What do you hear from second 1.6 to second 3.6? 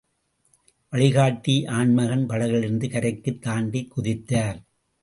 ஆண்மகன் படகிலிருந்து கரைக்குத்